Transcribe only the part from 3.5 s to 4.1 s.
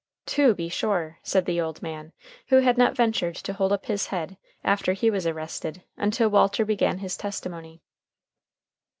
hold up his